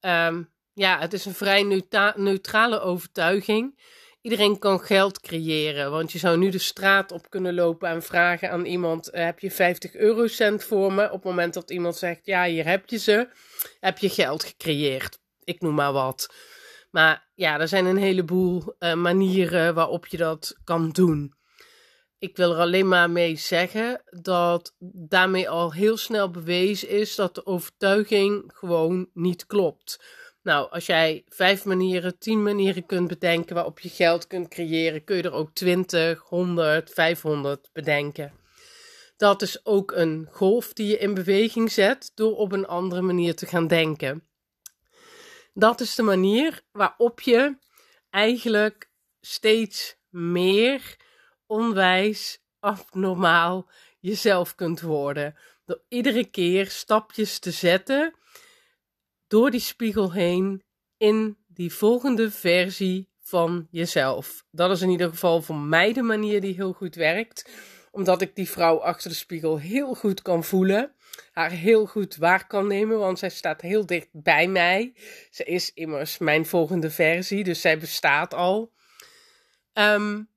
um, 0.00 0.50
ja, 0.72 0.98
het 0.98 1.12
is 1.12 1.24
een 1.24 1.34
vrij 1.34 1.82
neutrale 2.16 2.80
overtuiging. 2.80 3.80
Iedereen 4.20 4.58
kan 4.58 4.80
geld 4.80 5.20
creëren, 5.20 5.90
want 5.90 6.12
je 6.12 6.18
zou 6.18 6.38
nu 6.38 6.50
de 6.50 6.58
straat 6.58 7.12
op 7.12 7.30
kunnen 7.30 7.54
lopen 7.54 7.88
en 7.88 8.02
vragen 8.02 8.50
aan 8.50 8.64
iemand: 8.64 9.10
eh, 9.10 9.24
heb 9.24 9.38
je 9.38 9.50
50 9.50 9.94
eurocent 9.94 10.64
voor 10.64 10.92
me? 10.92 11.04
Op 11.04 11.12
het 11.12 11.24
moment 11.24 11.54
dat 11.54 11.70
iemand 11.70 11.96
zegt: 11.96 12.26
ja, 12.26 12.44
hier 12.44 12.66
heb 12.66 12.88
je 12.88 12.98
ze, 12.98 13.28
heb 13.80 13.98
je 13.98 14.08
geld 14.08 14.44
gecreëerd. 14.44 15.18
Ik 15.48 15.60
noem 15.60 15.74
maar 15.74 15.92
wat. 15.92 16.34
Maar 16.90 17.28
ja, 17.34 17.60
er 17.60 17.68
zijn 17.68 17.86
een 17.86 17.96
heleboel 17.96 18.74
uh, 18.78 18.94
manieren 18.94 19.74
waarop 19.74 20.06
je 20.06 20.16
dat 20.16 20.56
kan 20.64 20.90
doen 20.90 21.36
ik 22.18 22.36
wil 22.36 22.52
er 22.52 22.58
alleen 22.58 22.88
maar 22.88 23.10
mee 23.10 23.36
zeggen 23.36 24.02
dat 24.10 24.74
daarmee 24.92 25.48
al 25.48 25.72
heel 25.72 25.96
snel 25.96 26.30
bewezen 26.30 26.88
is 26.88 27.14
dat 27.14 27.34
de 27.34 27.46
overtuiging 27.46 28.50
gewoon 28.54 29.08
niet 29.14 29.46
klopt. 29.46 30.00
Nou, 30.42 30.70
als 30.70 30.86
jij 30.86 31.24
vijf 31.28 31.64
manieren, 31.64 32.18
tien 32.18 32.42
manieren 32.42 32.86
kunt 32.86 33.08
bedenken 33.08 33.54
waarop 33.54 33.80
je 33.80 33.88
geld 33.88 34.26
kunt 34.26 34.48
creëren, 34.48 35.04
kun 35.04 35.16
je 35.16 35.22
er 35.22 35.32
ook 35.32 35.54
20, 35.54 36.20
100, 36.20 36.90
500 36.90 37.70
bedenken. 37.72 38.32
Dat 39.16 39.42
is 39.42 39.66
ook 39.66 39.92
een 39.92 40.28
golf 40.30 40.72
die 40.72 40.86
je 40.86 40.98
in 40.98 41.14
beweging 41.14 41.72
zet 41.72 42.12
door 42.14 42.36
op 42.36 42.52
een 42.52 42.66
andere 42.66 43.02
manier 43.02 43.34
te 43.34 43.46
gaan 43.46 43.66
denken. 43.66 44.27
Dat 45.58 45.80
is 45.80 45.94
de 45.94 46.02
manier 46.02 46.62
waarop 46.72 47.20
je 47.20 47.56
eigenlijk 48.10 48.90
steeds 49.20 49.96
meer 50.08 50.96
onwijs 51.46 52.38
abnormaal 52.60 53.70
jezelf 54.00 54.54
kunt 54.54 54.80
worden. 54.80 55.36
Door 55.64 55.82
iedere 55.88 56.24
keer 56.24 56.70
stapjes 56.70 57.38
te 57.38 57.50
zetten 57.50 58.14
door 59.26 59.50
die 59.50 59.60
spiegel 59.60 60.12
heen 60.12 60.62
in 60.96 61.36
die 61.46 61.72
volgende 61.72 62.30
versie 62.30 63.08
van 63.20 63.68
jezelf. 63.70 64.44
Dat 64.50 64.70
is 64.70 64.82
in 64.82 64.90
ieder 64.90 65.08
geval 65.08 65.42
voor 65.42 65.56
mij 65.56 65.92
de 65.92 66.02
manier 66.02 66.40
die 66.40 66.54
heel 66.54 66.72
goed 66.72 66.94
werkt, 66.94 67.50
omdat 67.98 68.20
ik 68.22 68.36
die 68.36 68.50
vrouw 68.50 68.80
achter 68.80 69.10
de 69.10 69.16
spiegel 69.16 69.58
heel 69.58 69.94
goed 69.94 70.22
kan 70.22 70.44
voelen, 70.44 70.92
haar 71.32 71.50
heel 71.50 71.86
goed 71.86 72.16
waar 72.16 72.46
kan 72.46 72.66
nemen, 72.66 72.98
want 72.98 73.18
zij 73.18 73.28
staat 73.28 73.60
heel 73.60 73.86
dicht 73.86 74.08
bij 74.12 74.48
mij. 74.48 74.94
Ze 75.30 75.44
is 75.44 75.72
immers 75.74 76.18
mijn 76.18 76.46
volgende 76.46 76.90
versie, 76.90 77.44
dus 77.44 77.60
zij 77.60 77.78
bestaat 77.78 78.34
al. 78.34 78.72
Um, 79.72 80.28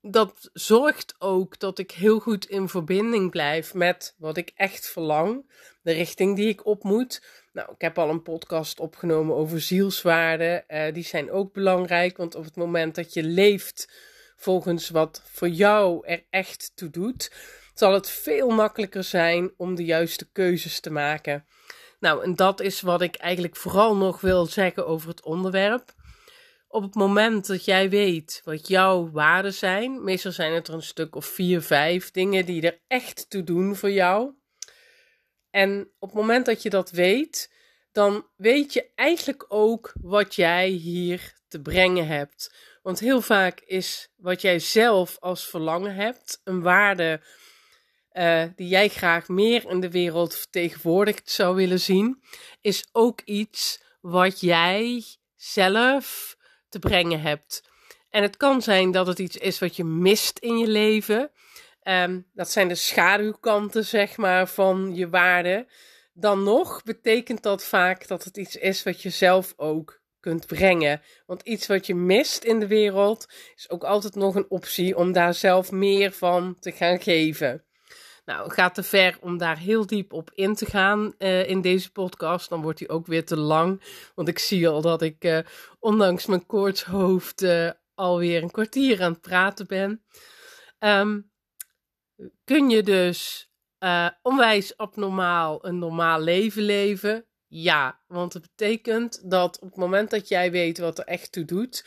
dat 0.00 0.50
zorgt 0.52 1.14
ook 1.18 1.58
dat 1.58 1.78
ik 1.78 1.90
heel 1.90 2.18
goed 2.18 2.46
in 2.46 2.68
verbinding 2.68 3.30
blijf 3.30 3.74
met 3.74 4.14
wat 4.18 4.36
ik 4.36 4.52
echt 4.54 4.86
verlang, 4.86 5.50
de 5.82 5.92
richting 5.92 6.36
die 6.36 6.48
ik 6.48 6.66
op 6.66 6.82
moet. 6.82 7.22
Nou, 7.52 7.70
ik 7.72 7.80
heb 7.80 7.98
al 7.98 8.10
een 8.10 8.22
podcast 8.22 8.80
opgenomen 8.80 9.36
over 9.36 9.60
zielswaarden. 9.60 10.64
Uh, 10.68 10.92
die 10.92 11.04
zijn 11.04 11.30
ook 11.30 11.52
belangrijk, 11.52 12.16
want 12.16 12.34
op 12.34 12.44
het 12.44 12.56
moment 12.56 12.94
dat 12.94 13.12
je 13.12 13.22
leeft 13.22 13.88
volgens 14.36 14.90
wat 14.90 15.22
voor 15.32 15.48
jou 15.48 16.06
er 16.06 16.24
echt 16.30 16.72
toe 16.74 16.90
doet, 16.90 17.32
zal 17.74 17.92
het 17.92 18.10
veel 18.10 18.50
makkelijker 18.50 19.04
zijn 19.04 19.52
om 19.56 19.74
de 19.74 19.84
juiste 19.84 20.30
keuzes 20.32 20.80
te 20.80 20.90
maken. 20.90 21.46
Nou, 22.00 22.22
en 22.22 22.34
dat 22.34 22.60
is 22.60 22.80
wat 22.80 23.02
ik 23.02 23.16
eigenlijk 23.16 23.56
vooral 23.56 23.96
nog 23.96 24.20
wil 24.20 24.46
zeggen 24.46 24.86
over 24.86 25.08
het 25.08 25.22
onderwerp 25.22 25.94
op 26.76 26.82
het 26.82 26.94
moment 26.94 27.46
dat 27.46 27.64
jij 27.64 27.90
weet 27.90 28.40
wat 28.44 28.68
jouw 28.68 29.10
waarden 29.10 29.54
zijn, 29.54 30.04
meestal 30.04 30.32
zijn 30.32 30.52
het 30.52 30.68
er 30.68 30.74
een 30.74 30.82
stuk 30.82 31.16
of 31.16 31.26
vier, 31.26 31.62
vijf 31.62 32.10
dingen 32.10 32.46
die 32.46 32.62
er 32.62 32.80
echt 32.86 33.30
toe 33.30 33.44
doen 33.44 33.76
voor 33.76 33.90
jou. 33.90 34.32
En 35.50 35.90
op 35.98 36.08
het 36.08 36.18
moment 36.18 36.46
dat 36.46 36.62
je 36.62 36.70
dat 36.70 36.90
weet, 36.90 37.52
dan 37.92 38.26
weet 38.36 38.72
je 38.72 38.90
eigenlijk 38.94 39.44
ook 39.48 39.92
wat 40.00 40.34
jij 40.34 40.68
hier 40.68 41.34
te 41.48 41.60
brengen 41.60 42.06
hebt. 42.06 42.54
Want 42.86 43.00
heel 43.00 43.20
vaak 43.20 43.60
is 43.60 44.08
wat 44.16 44.40
jij 44.40 44.58
zelf 44.58 45.16
als 45.20 45.48
verlangen 45.48 45.94
hebt, 45.94 46.40
een 46.44 46.62
waarde 46.62 47.20
uh, 48.12 48.44
die 48.56 48.68
jij 48.68 48.88
graag 48.88 49.28
meer 49.28 49.70
in 49.70 49.80
de 49.80 49.90
wereld 49.90 50.36
vertegenwoordigd 50.36 51.30
zou 51.30 51.56
willen 51.56 51.80
zien, 51.80 52.22
is 52.60 52.88
ook 52.92 53.20
iets 53.24 53.82
wat 54.00 54.40
jij 54.40 55.04
zelf 55.36 56.36
te 56.68 56.78
brengen 56.78 57.20
hebt. 57.20 57.68
En 58.10 58.22
het 58.22 58.36
kan 58.36 58.62
zijn 58.62 58.90
dat 58.90 59.06
het 59.06 59.18
iets 59.18 59.36
is 59.36 59.58
wat 59.58 59.76
je 59.76 59.84
mist 59.84 60.38
in 60.38 60.58
je 60.58 60.68
leven. 60.68 61.30
Um, 61.82 62.26
dat 62.32 62.50
zijn 62.50 62.68
de 62.68 62.74
schaduwkanten, 62.74 63.84
zeg 63.84 64.16
maar, 64.16 64.48
van 64.48 64.94
je 64.94 65.08
waarde. 65.08 65.66
Dan 66.12 66.42
nog 66.42 66.82
betekent 66.82 67.42
dat 67.42 67.64
vaak 67.64 68.06
dat 68.06 68.24
het 68.24 68.36
iets 68.36 68.56
is 68.56 68.82
wat 68.82 69.02
je 69.02 69.10
zelf 69.10 69.52
ook 69.56 70.04
kunt 70.26 70.46
brengen. 70.46 71.00
Want 71.26 71.42
iets 71.42 71.66
wat 71.66 71.86
je 71.86 71.94
mist 71.94 72.44
in 72.44 72.60
de 72.60 72.66
wereld 72.66 73.26
is 73.56 73.70
ook 73.70 73.84
altijd 73.84 74.14
nog 74.14 74.34
een 74.34 74.50
optie 74.50 74.96
om 74.96 75.12
daar 75.12 75.34
zelf 75.34 75.72
meer 75.72 76.12
van 76.12 76.56
te 76.58 76.72
gaan 76.72 77.00
geven. 77.00 77.64
Nou, 78.24 78.44
het 78.44 78.52
gaat 78.52 78.74
te 78.74 78.82
ver 78.82 79.18
om 79.20 79.38
daar 79.38 79.58
heel 79.58 79.86
diep 79.86 80.12
op 80.12 80.30
in 80.34 80.54
te 80.54 80.66
gaan 80.66 81.14
uh, 81.18 81.48
in 81.48 81.60
deze 81.60 81.92
podcast. 81.92 82.48
Dan 82.48 82.62
wordt 82.62 82.78
hij 82.78 82.88
ook 82.88 83.06
weer 83.06 83.24
te 83.24 83.36
lang. 83.36 83.82
Want 84.14 84.28
ik 84.28 84.38
zie 84.38 84.68
al 84.68 84.80
dat 84.80 85.02
ik, 85.02 85.24
uh, 85.24 85.38
ondanks 85.78 86.26
mijn 86.26 86.46
koortshoofd, 86.46 87.42
uh, 87.42 87.70
alweer 87.94 88.42
een 88.42 88.50
kwartier 88.50 89.02
aan 89.02 89.12
het 89.12 89.20
praten 89.20 89.66
ben. 89.66 90.04
Um, 90.78 91.30
kun 92.44 92.70
je 92.70 92.82
dus 92.82 93.50
onwijs 94.22 94.76
abnormaal 94.76 95.66
een 95.66 95.78
normaal 95.78 96.20
leven 96.20 96.62
leven? 96.62 97.26
Ja, 97.48 98.00
want 98.06 98.32
het 98.32 98.42
betekent 98.42 99.30
dat 99.30 99.58
op 99.60 99.68
het 99.68 99.76
moment 99.76 100.10
dat 100.10 100.28
jij 100.28 100.50
weet 100.50 100.78
wat 100.78 100.98
er 100.98 101.04
echt 101.04 101.32
toe 101.32 101.44
doet, 101.44 101.84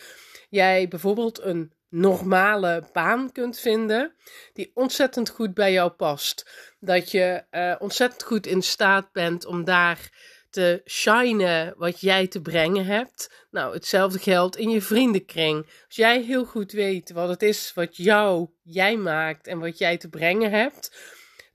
jij 0.49 0.87
bijvoorbeeld 0.87 1.41
een 1.41 1.73
normale 1.89 2.89
baan 2.93 3.31
kunt 3.31 3.59
vinden 3.59 4.15
die 4.53 4.71
ontzettend 4.73 5.29
goed 5.29 5.53
bij 5.53 5.71
jou 5.71 5.91
past. 5.91 6.49
Dat 6.79 7.11
je 7.11 7.43
uh, 7.51 7.75
ontzettend 7.79 8.23
goed 8.23 8.47
in 8.47 8.61
staat 8.61 9.11
bent 9.11 9.45
om 9.45 9.63
daar 9.63 10.11
te 10.49 10.81
shinen 10.85 11.73
wat 11.77 12.01
jij 12.01 12.27
te 12.27 12.41
brengen 12.41 12.85
hebt. 12.85 13.45
Nou, 13.51 13.73
hetzelfde 13.73 14.19
geldt 14.19 14.57
in 14.57 14.69
je 14.69 14.81
vriendenkring. 14.81 15.65
Als 15.65 15.95
jij 15.95 16.21
heel 16.21 16.45
goed 16.45 16.71
weet 16.71 17.11
wat 17.11 17.29
het 17.29 17.41
is 17.41 17.71
wat 17.73 17.95
jou, 17.97 18.49
jij 18.63 18.97
maakt 18.97 19.47
en 19.47 19.59
wat 19.59 19.77
jij 19.77 19.97
te 19.97 20.09
brengen 20.09 20.51
hebt, 20.51 20.97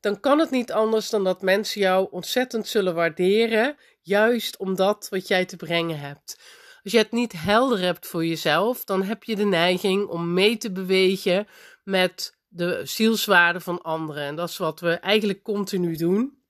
dan 0.00 0.20
kan 0.20 0.38
het 0.38 0.50
niet 0.50 0.72
anders 0.72 1.10
dan 1.10 1.24
dat 1.24 1.42
mensen 1.42 1.80
jou 1.80 2.08
ontzettend 2.10 2.66
zullen 2.66 2.94
waarderen, 2.94 3.76
juist 4.04 4.56
omdat 4.56 5.06
wat 5.10 5.28
jij 5.28 5.44
te 5.44 5.56
brengen 5.56 5.98
hebt. 5.98 6.38
Als 6.82 6.92
je 6.92 6.98
het 6.98 7.12
niet 7.12 7.32
helder 7.32 7.78
hebt 7.78 8.06
voor 8.06 8.24
jezelf, 8.26 8.84
dan 8.84 9.02
heb 9.02 9.24
je 9.24 9.36
de 9.36 9.44
neiging 9.44 10.06
om 10.06 10.32
mee 10.32 10.56
te 10.56 10.72
bewegen 10.72 11.46
met 11.84 12.38
de 12.48 12.80
zielswaarde 12.84 13.60
van 13.60 13.82
anderen. 13.82 14.22
En 14.22 14.36
dat 14.36 14.48
is 14.48 14.56
wat 14.56 14.80
we 14.80 14.92
eigenlijk 14.92 15.42
continu 15.42 15.96
doen. 15.96 16.42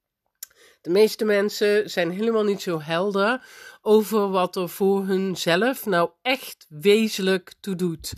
De 0.80 0.90
meeste 0.90 1.24
mensen 1.24 1.90
zijn 1.90 2.10
helemaal 2.10 2.44
niet 2.44 2.62
zo 2.62 2.80
helder 2.80 3.46
over 3.80 4.30
wat 4.30 4.56
er 4.56 4.68
voor 4.68 5.04
hunzelf 5.06 5.86
nou 5.86 6.10
echt 6.22 6.66
wezenlijk 6.68 7.54
toe 7.60 7.74
doet. 7.74 8.12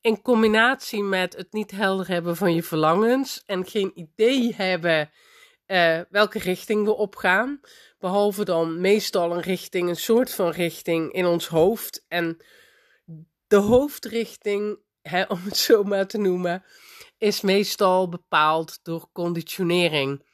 In 0.00 0.22
combinatie 0.22 1.02
met 1.02 1.36
het 1.36 1.52
niet 1.52 1.70
helder 1.70 2.08
hebben 2.08 2.36
van 2.36 2.54
je 2.54 2.62
verlangens 2.62 3.42
en 3.46 3.66
geen 3.66 3.92
idee 3.94 4.54
hebben 4.54 5.10
uh, 5.66 6.00
welke 6.10 6.38
richting 6.38 6.84
we 6.84 6.94
opgaan, 6.94 7.60
Behalve 8.02 8.44
dan 8.44 8.80
meestal 8.80 9.32
een 9.32 9.40
richting, 9.40 9.88
een 9.88 9.96
soort 9.96 10.34
van 10.34 10.50
richting 10.50 11.12
in 11.12 11.26
ons 11.26 11.48
hoofd. 11.48 12.04
En 12.08 12.36
de 13.46 13.56
hoofdrichting, 13.56 14.78
hè, 15.02 15.24
om 15.34 15.40
het 15.44 15.56
zo 15.56 15.82
maar 15.82 16.06
te 16.06 16.18
noemen, 16.18 16.64
is 17.18 17.40
meestal 17.40 18.08
bepaald 18.08 18.78
door 18.82 19.08
conditionering. 19.12 20.24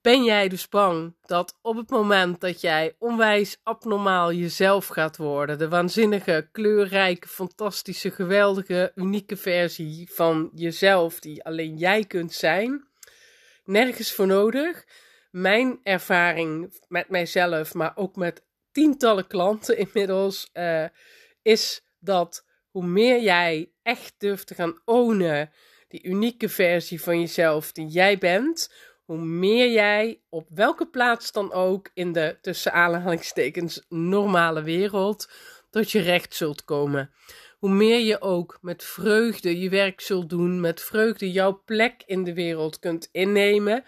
Ben 0.00 0.24
jij 0.24 0.48
dus 0.48 0.68
bang 0.68 1.16
dat 1.20 1.58
op 1.62 1.76
het 1.76 1.90
moment 1.90 2.40
dat 2.40 2.60
jij 2.60 2.94
onwijs 2.98 3.56
abnormaal 3.62 4.32
jezelf 4.32 4.86
gaat 4.86 5.16
worden, 5.16 5.58
de 5.58 5.68
waanzinnige, 5.68 6.48
kleurrijke, 6.52 7.28
fantastische, 7.28 8.10
geweldige, 8.10 8.92
unieke 8.94 9.36
versie 9.36 10.10
van 10.12 10.50
jezelf 10.54 11.20
die 11.20 11.44
alleen 11.44 11.76
jij 11.76 12.04
kunt 12.04 12.32
zijn, 12.32 12.88
nergens 13.64 14.12
voor 14.12 14.26
nodig, 14.26 14.84
mijn 15.30 15.80
ervaring 15.82 16.78
met 16.88 17.08
mijzelf, 17.08 17.74
maar 17.74 17.92
ook 17.94 18.16
met 18.16 18.42
tientallen 18.72 19.26
klanten 19.26 19.78
inmiddels, 19.78 20.50
uh, 20.54 20.84
is 21.42 21.84
dat 21.98 22.46
hoe 22.70 22.86
meer 22.86 23.20
jij 23.20 23.72
echt 23.82 24.14
durft 24.18 24.46
te 24.46 24.54
gaan 24.54 24.80
ownen, 24.84 25.50
die 25.88 26.02
unieke 26.02 26.48
versie 26.48 27.02
van 27.02 27.20
jezelf 27.20 27.72
die 27.72 27.86
jij 27.86 28.18
bent, 28.18 28.74
hoe 29.04 29.18
meer 29.18 29.70
jij 29.70 30.20
op 30.28 30.48
welke 30.54 30.86
plaats 30.86 31.32
dan 31.32 31.52
ook 31.52 31.90
in 31.94 32.12
de 32.12 32.38
tussen 32.40 32.72
aanhalingstekens 32.72 33.84
normale 33.88 34.62
wereld 34.62 35.30
tot 35.70 35.90
je 35.90 36.00
recht 36.00 36.34
zult 36.34 36.64
komen. 36.64 37.10
Hoe 37.58 37.70
meer 37.70 37.98
je 37.98 38.20
ook 38.20 38.58
met 38.60 38.84
vreugde 38.84 39.60
je 39.60 39.68
werk 39.68 40.00
zult 40.00 40.28
doen, 40.28 40.60
met 40.60 40.80
vreugde 40.80 41.30
jouw 41.30 41.62
plek 41.64 42.02
in 42.06 42.24
de 42.24 42.34
wereld 42.34 42.78
kunt 42.78 43.08
innemen, 43.12 43.84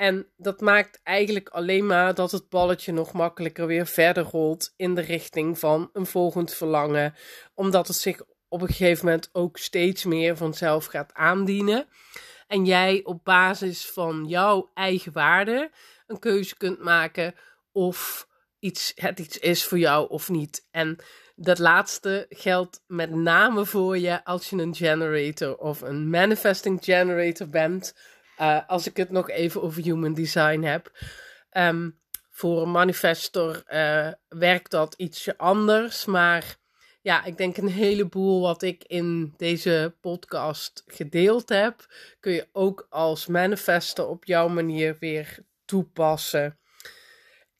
en 0.00 0.26
dat 0.36 0.60
maakt 0.60 1.00
eigenlijk 1.02 1.48
alleen 1.48 1.86
maar 1.86 2.14
dat 2.14 2.30
het 2.30 2.48
balletje 2.48 2.92
nog 2.92 3.12
makkelijker 3.12 3.66
weer 3.66 3.86
verder 3.86 4.24
rolt 4.24 4.72
in 4.76 4.94
de 4.94 5.00
richting 5.00 5.58
van 5.58 5.90
een 5.92 6.06
volgend 6.06 6.54
verlangen. 6.54 7.14
Omdat 7.54 7.86
het 7.86 7.96
zich 7.96 8.20
op 8.48 8.60
een 8.60 8.68
gegeven 8.68 9.04
moment 9.04 9.28
ook 9.32 9.56
steeds 9.58 10.04
meer 10.04 10.36
vanzelf 10.36 10.84
gaat 10.84 11.14
aandienen. 11.14 11.86
En 12.46 12.64
jij 12.64 13.00
op 13.04 13.24
basis 13.24 13.90
van 13.90 14.24
jouw 14.28 14.70
eigen 14.74 15.12
waarde 15.12 15.70
een 16.06 16.18
keuze 16.18 16.56
kunt 16.56 16.82
maken 16.82 17.34
of 17.72 18.28
iets, 18.58 18.92
het 18.94 19.18
iets 19.18 19.38
is 19.38 19.64
voor 19.64 19.78
jou 19.78 20.08
of 20.08 20.28
niet. 20.28 20.68
En 20.70 20.96
dat 21.34 21.58
laatste 21.58 22.26
geldt 22.28 22.82
met 22.86 23.10
name 23.10 23.64
voor 23.64 23.98
je 23.98 24.24
als 24.24 24.50
je 24.50 24.56
een 24.56 24.74
generator 24.74 25.56
of 25.56 25.80
een 25.80 26.10
manifesting 26.10 26.84
generator 26.84 27.48
bent 27.48 27.94
uh, 28.40 28.60
als 28.66 28.86
ik 28.86 28.96
het 28.96 29.10
nog 29.10 29.30
even 29.30 29.62
over 29.62 29.82
human 29.82 30.14
design 30.14 30.62
heb. 30.62 30.90
Um, 31.52 31.98
voor 32.30 32.62
een 32.62 32.70
manifestor 32.70 33.62
uh, 33.68 34.08
werkt 34.28 34.70
dat 34.70 34.94
ietsje 34.94 35.38
anders. 35.38 36.04
Maar 36.04 36.56
ja, 37.02 37.24
ik 37.24 37.36
denk 37.36 37.56
een 37.56 37.68
heleboel 37.68 38.40
wat 38.40 38.62
ik 38.62 38.84
in 38.84 39.34
deze 39.36 39.96
podcast 40.00 40.82
gedeeld 40.86 41.48
heb, 41.48 41.86
kun 42.20 42.32
je 42.32 42.48
ook 42.52 42.86
als 42.90 43.26
manifestor 43.26 44.08
op 44.08 44.24
jouw 44.24 44.48
manier 44.48 44.96
weer 44.98 45.38
toepassen. 45.64 46.58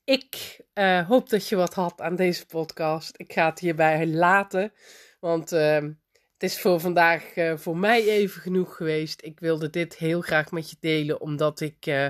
Ik 0.03 0.59
uh, 0.73 1.07
hoop 1.07 1.29
dat 1.29 1.47
je 1.47 1.55
wat 1.55 1.73
had 1.73 2.01
aan 2.01 2.15
deze 2.15 2.45
podcast. 2.45 3.13
Ik 3.17 3.33
ga 3.33 3.49
het 3.49 3.59
hierbij 3.59 4.07
laten. 4.07 4.73
Want 5.19 5.51
uh, 5.51 5.83
het 6.41 6.49
is 6.49 6.61
voor 6.61 6.79
vandaag 6.79 7.35
uh, 7.35 7.53
voor 7.57 7.77
mij 7.77 8.07
even 8.07 8.41
genoeg 8.41 8.75
geweest. 8.75 9.21
Ik 9.23 9.39
wilde 9.39 9.69
dit 9.69 9.97
heel 9.97 10.21
graag 10.21 10.51
met 10.51 10.69
je 10.69 10.75
delen, 10.79 11.21
omdat 11.21 11.59
ik 11.59 11.85
uh, 11.85 12.07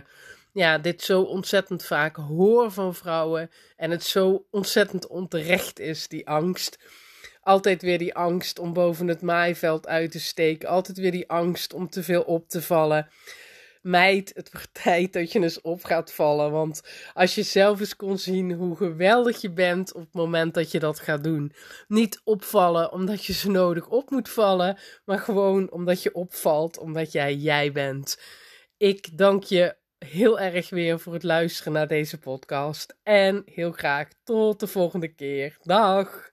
ja, 0.51 0.77
dit 0.77 1.01
zo 1.01 1.21
ontzettend 1.21 1.85
vaak 1.85 2.15
hoor 2.15 2.71
van 2.71 2.95
vrouwen. 2.95 3.51
En 3.75 3.91
het 3.91 4.03
zo 4.03 4.45
ontzettend 4.51 5.07
onterecht 5.07 5.79
is, 5.79 6.07
die 6.07 6.27
angst. 6.27 6.79
Altijd 7.41 7.81
weer 7.81 7.97
die 7.97 8.15
angst 8.15 8.59
om 8.59 8.73
boven 8.73 9.07
het 9.07 9.21
maaiveld 9.21 9.87
uit 9.87 10.11
te 10.11 10.19
steken. 10.19 10.69
Altijd 10.69 10.97
weer 10.97 11.11
die 11.11 11.29
angst 11.29 11.73
om 11.73 11.89
te 11.89 12.03
veel 12.03 12.21
op 12.21 12.49
te 12.49 12.61
vallen 12.61 13.07
meid, 13.81 14.31
het 14.35 14.51
wordt 14.51 14.73
tijd 14.83 15.13
dat 15.13 15.31
je 15.31 15.39
eens 15.39 15.61
op 15.61 15.83
gaat 15.83 16.13
vallen. 16.13 16.51
Want 16.51 16.81
als 17.13 17.35
je 17.35 17.43
zelf 17.43 17.79
eens 17.79 17.95
kon 17.95 18.17
zien 18.17 18.51
hoe 18.51 18.75
geweldig 18.75 19.41
je 19.41 19.51
bent 19.51 19.93
op 19.93 20.01
het 20.01 20.13
moment 20.13 20.53
dat 20.53 20.71
je 20.71 20.79
dat 20.79 20.99
gaat 20.99 21.23
doen. 21.23 21.53
Niet 21.87 22.21
opvallen 22.23 22.91
omdat 22.91 23.25
je 23.25 23.33
zo 23.33 23.51
nodig 23.51 23.87
op 23.87 24.09
moet 24.09 24.29
vallen, 24.29 24.77
maar 25.05 25.19
gewoon 25.19 25.71
omdat 25.71 26.03
je 26.03 26.13
opvalt, 26.13 26.77
omdat 26.77 27.11
jij 27.11 27.35
jij 27.35 27.71
bent. 27.71 28.19
Ik 28.77 29.17
dank 29.17 29.43
je 29.43 29.75
heel 30.05 30.39
erg 30.39 30.69
weer 30.69 30.99
voor 30.99 31.13
het 31.13 31.23
luisteren 31.23 31.73
naar 31.73 31.87
deze 31.87 32.17
podcast. 32.17 32.97
En 33.03 33.41
heel 33.45 33.71
graag 33.71 34.07
tot 34.23 34.59
de 34.59 34.67
volgende 34.67 35.07
keer. 35.07 35.57
Dag! 35.61 36.30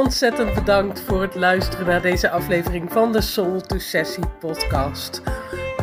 Ontzettend 0.00 0.54
bedankt 0.54 1.00
voor 1.00 1.22
het 1.22 1.34
luisteren 1.34 1.86
naar 1.86 2.02
deze 2.02 2.30
aflevering 2.30 2.92
van 2.92 3.12
de 3.12 3.20
Soul 3.20 3.60
to 3.60 3.78
Sessie 3.78 4.24
podcast. 4.38 5.22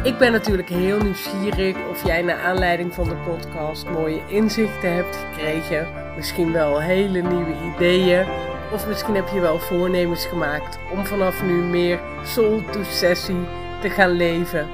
Ik 0.04 0.18
ben 0.18 0.32
natuurlijk 0.32 0.70
heel 0.70 1.00
nieuwsgierig 1.00 1.76
of 1.90 2.06
jij 2.06 2.22
naar 2.22 2.40
aanleiding 2.40 2.94
van 2.94 3.10
de 3.10 3.16
podcast 3.16 3.90
mooie 3.90 4.22
inzichten 4.28 4.94
hebt 4.94 5.16
gekregen. 5.16 5.88
Misschien 6.16 6.52
wel 6.52 6.80
hele 6.80 7.22
nieuwe 7.22 7.56
ideeën. 7.76 8.26
Of 8.74 8.88
misschien 8.88 9.16
heb 9.16 9.28
je 9.34 9.40
wel 9.40 9.60
voornemens 9.60 10.26
gemaakt 10.26 10.80
om 10.92 11.06
vanaf 11.06 11.44
nu 11.44 11.54
meer 11.54 12.00
Soul 12.24 12.62
to 12.72 12.84
Sessie 12.84 13.46
te 13.82 13.90
gaan 13.90 14.12
leven. 14.12 14.68